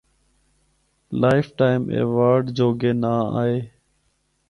[1.21, 3.59] Life time award جوگے ناں آئے۔